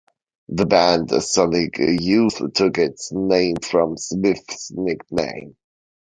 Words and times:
The 0.49 0.65
band 0.65 1.11
Sonic 1.11 1.77
Youth 1.77 2.41
took 2.55 2.79
its 2.79 3.11
name 3.11 3.57
from 3.57 3.97
Smith's 3.97 4.71
nickname. 4.71 5.55